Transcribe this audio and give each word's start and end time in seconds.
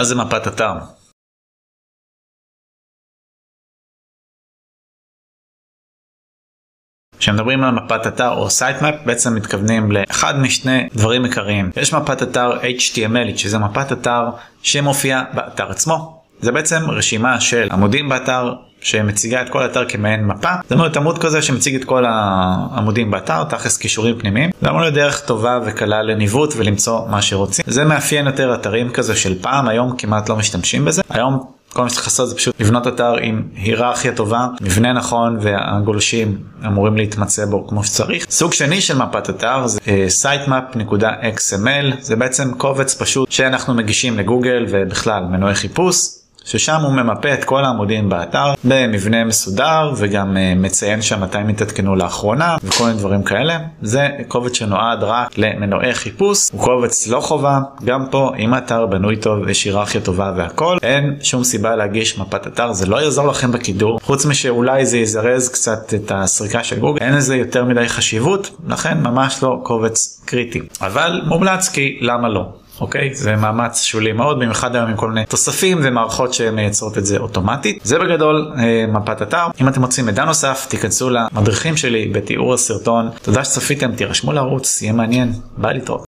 אז 0.00 0.06
זה 0.06 0.14
מפת 0.14 0.46
אתר. 0.46 0.72
כשמדברים 7.18 7.64
על 7.64 7.70
מפת 7.70 8.06
אתר 8.06 8.32
או 8.32 8.50
sitemap 8.50 8.94
בעצם 9.06 9.34
מתכוונים 9.34 9.92
לאחד 9.92 10.38
משני 10.38 10.88
דברים 10.94 11.24
עיקריים. 11.24 11.70
יש 11.76 11.94
מפת 11.94 12.22
אתר 12.22 12.60
HTML 12.60 13.36
שזה 13.36 13.58
מפת 13.58 13.92
אתר 13.92 14.24
שמופיעה 14.62 15.24
באתר 15.34 15.70
עצמו. 15.70 16.22
זה 16.40 16.52
בעצם 16.52 16.90
רשימה 16.90 17.40
של 17.40 17.68
עמודים 17.72 18.08
באתר 18.08 18.54
שמציגה 18.80 19.42
את 19.42 19.48
כל 19.48 19.62
האתר 19.62 19.84
כמעין 19.88 20.26
מפה. 20.26 20.48
זאת 20.62 20.72
אומרת 20.72 20.96
עמוד 20.96 21.18
כזה 21.18 21.42
שמציג 21.42 21.74
את 21.74 21.84
כל 21.84 22.04
העמודים 22.08 23.10
באתר, 23.10 23.44
תכלס 23.44 23.76
קישורים 23.76 24.18
פנימיים. 24.18 24.50
זה 24.62 24.68
אמור 24.68 24.80
להיות 24.80 24.94
דרך 24.94 25.20
טובה 25.20 25.58
וקלה 25.66 26.02
לניווט 26.02 26.54
ולמצוא 26.56 27.08
מה 27.08 27.22
שרוצים. 27.22 27.64
זה 27.68 27.84
מאפיין 27.84 28.26
יותר 28.26 28.54
אתרים 28.54 28.90
כזה 28.90 29.16
של 29.16 29.42
פעם, 29.42 29.68
היום 29.68 29.96
כמעט 29.98 30.28
לא 30.28 30.36
משתמשים 30.36 30.84
בזה. 30.84 31.02
היום 31.10 31.44
כל 31.72 31.82
מה 31.82 31.90
שצריך 31.90 32.06
לעשות 32.06 32.28
זה 32.28 32.36
פשוט 32.36 32.60
לבנות 32.60 32.86
אתר 32.86 33.14
עם 33.22 33.42
היררכיה 33.54 34.14
טובה, 34.14 34.46
מבנה 34.60 34.92
נכון 34.92 35.38
והגולשים 35.40 36.38
אמורים 36.66 36.96
להתמצא 36.96 37.46
בו 37.46 37.68
כמו 37.68 37.84
שצריך. 37.84 38.26
סוג 38.30 38.52
שני 38.52 38.80
של 38.80 38.98
מפת 38.98 39.30
אתר 39.30 39.66
זה 39.66 39.80
uh, 39.84 40.24
sitemap.xml, 40.24 42.00
זה 42.00 42.16
בעצם 42.16 42.54
קובץ 42.54 43.02
פשוט 43.02 43.32
שאנחנו 43.32 43.74
מגישים 43.74 44.18
לגוגל 44.18 44.66
ובכלל 44.68 45.24
מנועי 45.24 45.54
חיפוש. 45.54 46.19
ששם 46.44 46.80
הוא 46.82 46.92
ממפה 46.92 47.34
את 47.34 47.44
כל 47.44 47.64
העמודים 47.64 48.08
באתר 48.08 48.52
במבנה 48.64 49.24
מסודר 49.24 49.92
וגם 49.96 50.36
uh, 50.36 50.58
מציין 50.58 51.02
שם 51.02 51.20
מתי 51.20 51.38
הם 51.38 51.48
התעדכנו 51.48 51.96
לאחרונה 51.96 52.56
וכל 52.64 52.84
מיני 52.84 52.98
דברים 52.98 53.22
כאלה. 53.22 53.58
זה 53.82 54.08
קובץ 54.28 54.56
שנועד 54.56 55.02
רק 55.02 55.38
למנועי 55.38 55.94
חיפוש, 55.94 56.50
הוא 56.52 56.60
קובץ 56.60 57.08
לא 57.08 57.20
חובה, 57.20 57.60
גם 57.84 58.06
פה 58.10 58.32
אם 58.38 58.54
האתר 58.54 58.86
בנוי 58.86 59.16
טוב 59.16 59.48
יש 59.48 59.64
היררכיה 59.64 60.00
טובה 60.00 60.32
והכל, 60.36 60.78
אין 60.82 61.16
שום 61.22 61.44
סיבה 61.44 61.76
להגיש 61.76 62.18
מפת 62.18 62.46
אתר, 62.46 62.72
זה 62.72 62.86
לא 62.86 63.02
יעזור 63.02 63.28
לכם 63.28 63.52
בקידור, 63.52 64.00
חוץ 64.02 64.26
משאולי 64.26 64.86
זה 64.86 64.98
יזרז 64.98 65.48
קצת 65.48 65.94
את 65.94 66.12
הסריקה 66.14 66.64
של 66.64 66.78
גוגל, 66.78 67.04
אין 67.04 67.14
לזה 67.14 67.36
יותר 67.36 67.64
מדי 67.64 67.88
חשיבות, 67.88 68.50
לכן 68.68 69.00
ממש 69.02 69.42
לא 69.42 69.60
קובץ 69.62 70.22
קריטי. 70.24 70.60
אבל 70.80 71.22
מומלץ 71.26 71.68
כי 71.68 71.98
למה 72.00 72.28
לא? 72.28 72.48
אוקיי? 72.80 73.14
זה 73.14 73.36
מאמץ 73.36 73.82
שולי 73.82 74.12
מאוד, 74.12 74.36
במיוחד 74.36 74.76
היום 74.76 74.90
עם 74.90 74.96
כל 74.96 75.08
מיני 75.08 75.26
תוספים 75.26 75.78
ומערכות 75.82 76.34
שמייצרות 76.34 76.98
את 76.98 77.06
זה 77.06 77.18
אוטומטית. 77.18 77.80
זה 77.84 77.98
בגדול 77.98 78.52
אה, 78.58 78.84
מפת 78.88 79.22
אתר. 79.22 79.46
אם 79.60 79.68
אתם 79.68 79.82
רוצים 79.82 80.06
מידע 80.06 80.24
נוסף, 80.24 80.66
תיכנסו 80.68 81.10
למדריכים 81.10 81.76
שלי 81.76 82.08
בתיאור 82.08 82.54
הסרטון. 82.54 83.08
תודה 83.22 83.44
שצפיתם, 83.44 83.94
תירשמו 83.94 84.32
לערוץ, 84.32 84.82
יהיה 84.82 84.92
מעניין. 84.92 85.32
ביי 85.56 85.74
להתראות. 85.74 86.09